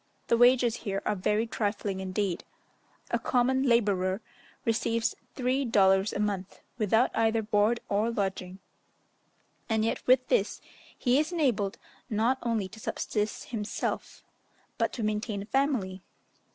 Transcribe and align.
The 0.29 0.35
wages 0.37 0.77
here 0.77 1.03
are 1.05 1.15
very 1.15 1.45
trifling 1.45 1.99
indeed; 1.99 2.43
a 3.11 3.19
common 3.19 3.61
labourer 3.61 4.19
receives 4.65 5.13
three 5.35 5.63
dollars 5.63 6.11
a 6.11 6.19
month, 6.19 6.59
without 6.79 7.11
either 7.15 7.43
board 7.43 7.81
or 7.87 8.09
lodging; 8.09 8.57
and 9.69 9.85
yet 9.85 10.01
with 10.07 10.27
this, 10.27 10.59
he 10.97 11.19
is 11.19 11.31
enabled 11.31 11.77
not 12.09 12.39
only 12.41 12.67
to 12.69 12.79
subsist 12.79 13.49
himself, 13.49 14.23
but 14.79 14.91
to 14.93 15.03
maintain 15.03 15.43
a 15.43 15.45
family. 15.45 16.01